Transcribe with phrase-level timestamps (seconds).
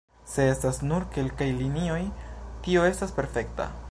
[0.29, 2.01] Se estas nur kelkaj linioj,
[2.69, 3.73] tio estas perfekta.